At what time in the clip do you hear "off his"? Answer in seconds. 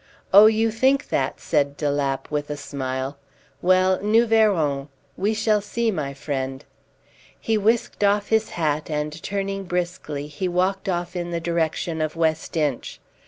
8.03-8.49